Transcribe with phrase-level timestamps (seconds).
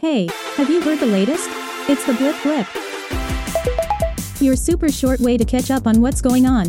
[0.00, 1.48] Hey, have you heard the latest?
[1.88, 2.68] It's the Blip Blip.
[4.40, 6.66] Your super short way to catch up on what's going on.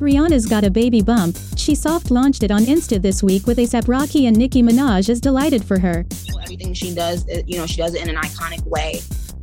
[0.00, 1.38] Rihanna's got a baby bump.
[1.56, 5.20] She soft launched it on Insta this week with ASAP Rocky and Nicki Minaj is
[5.20, 6.04] delighted for her.
[6.42, 9.00] Everything she does, you know, she does it in an iconic way.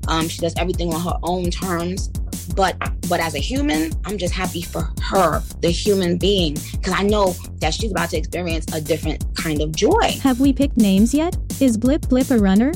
[0.09, 2.09] Um, she does everything on her own terms.
[2.53, 2.77] But
[3.07, 7.33] but as a human, I'm just happy for her, the human being, because I know
[7.59, 10.19] that she's about to experience a different kind of joy.
[10.21, 11.37] Have we picked names yet?
[11.61, 12.73] Is Blip Blip a runner?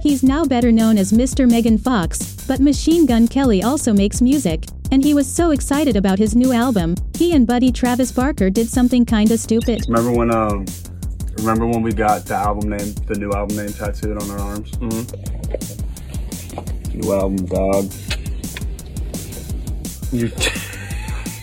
[0.00, 1.50] He's now better known as Mr.
[1.50, 6.18] Megan Fox, but Machine Gun Kelly also makes music, and he was so excited about
[6.18, 6.94] his new album.
[7.16, 9.84] He and buddy Travis Barker did something kinda stupid.
[9.88, 10.64] Remember when um
[11.38, 14.70] remember when we got the album name the new album name tattooed on our arms?
[14.72, 15.28] Mm-hmm.
[16.98, 17.92] New album, dog.
[20.12, 20.30] You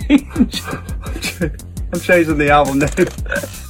[1.93, 3.07] I'm changing the album name.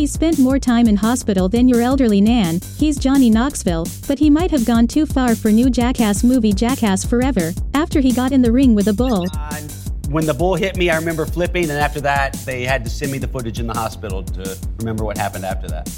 [0.00, 2.60] He spent more time in hospital than your elderly nan.
[2.78, 7.04] He's Johnny Knoxville, but he might have gone too far for new Jackass movie Jackass
[7.04, 9.26] Forever after he got in the ring with a bull.
[10.08, 13.12] When the bull hit me, I remember flipping, and after that, they had to send
[13.12, 15.94] me the footage in the hospital to remember what happened after that.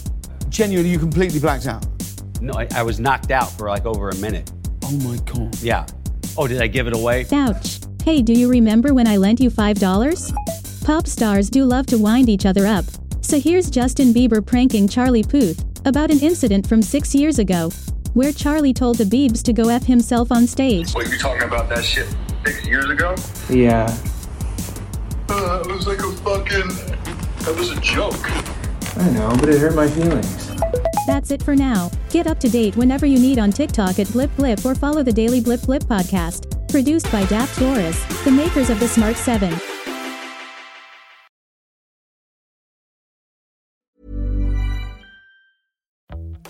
[0.48, 1.86] Genuinely, you completely blacked out.
[2.40, 4.50] No, I, I was knocked out for like over a minute.
[4.82, 5.56] Oh my god.
[5.62, 5.86] Yeah.
[6.36, 7.26] Oh, did I give it away?
[7.30, 7.78] Ouch.
[8.04, 10.34] Hey, do you remember when I lent you $5?
[10.84, 12.84] Pop stars do love to wind each other up.
[13.32, 17.70] So here's Justin Bieber pranking Charlie Puth about an incident from six years ago,
[18.12, 20.92] where Charlie told the Biebs to go F himself on stage.
[20.94, 23.14] Wait, you talking about that shit six years ago?
[23.48, 23.86] Yeah.
[25.30, 26.68] Uh, it was like a fucking.
[27.46, 28.20] That was a joke.
[28.98, 30.50] I know, but it hurt my feelings.
[31.06, 31.90] That's it for now.
[32.10, 35.10] Get up to date whenever you need on TikTok at Blip Blip or follow the
[35.10, 36.50] Daily Blip Blip podcast.
[36.68, 39.58] Produced by Daft Doris, the makers of the Smart 7.